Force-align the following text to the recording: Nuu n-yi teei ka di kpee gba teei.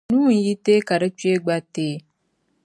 Nuu 0.11 0.29
n-yi 0.35 0.53
teei 0.63 0.81
ka 0.87 0.95
di 1.01 1.09
kpee 1.17 1.37
gba 1.43 1.57
teei. 1.73 1.97